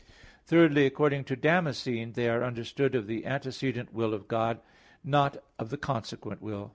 [0.47, 2.25] Thirdly, according to Damascene (De Fide Orth.
[2.25, 4.59] ii, 29), they are understood of the antecedent will of God;
[5.03, 6.69] not of the consequent will.